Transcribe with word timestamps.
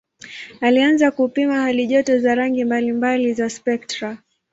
Alianza 0.61 1.11
kupima 1.11 1.61
halijoto 1.61 2.19
za 2.19 2.35
rangi 2.35 2.65
mbalimbali 2.65 3.33
za 3.33 3.49
spektra. 3.49 4.17